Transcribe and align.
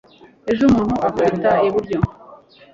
ejo 0.51 0.63
umuntu 0.69 0.95
akubita 1.07 1.51
ibiryo 1.67 1.99